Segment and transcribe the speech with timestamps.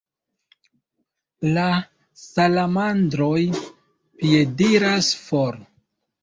[1.57, 1.65] La
[2.21, 3.37] salamandroj
[4.23, 5.63] piediras for.